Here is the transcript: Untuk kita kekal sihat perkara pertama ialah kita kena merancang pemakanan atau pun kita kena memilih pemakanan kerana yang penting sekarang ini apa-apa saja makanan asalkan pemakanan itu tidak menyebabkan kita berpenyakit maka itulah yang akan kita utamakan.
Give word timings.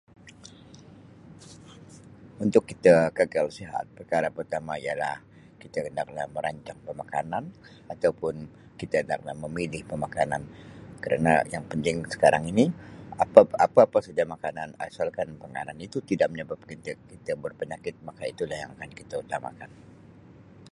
Untuk 2.43 2.63
kita 2.71 2.95
kekal 3.17 3.47
sihat 3.57 3.85
perkara 3.95 4.27
pertama 4.37 4.73
ialah 4.85 5.15
kita 5.61 5.77
kena 5.85 6.03
merancang 6.35 6.79
pemakanan 6.87 7.43
atau 7.93 8.09
pun 8.21 8.35
kita 8.81 8.97
kena 9.09 9.33
memilih 9.45 9.81
pemakanan 9.91 10.41
kerana 11.05 11.33
yang 11.53 11.65
penting 11.71 11.97
sekarang 12.13 12.43
ini 12.51 12.65
apa-apa 13.67 13.97
saja 14.05 14.23
makanan 14.35 14.69
asalkan 14.87 15.27
pemakanan 15.41 15.77
itu 15.85 15.97
tidak 16.09 16.27
menyebabkan 16.33 16.79
kita 17.13 17.33
berpenyakit 17.43 17.93
maka 18.07 18.23
itulah 18.33 18.57
yang 18.63 18.71
akan 18.75 18.89
kita 18.99 19.15
utamakan. 19.23 19.69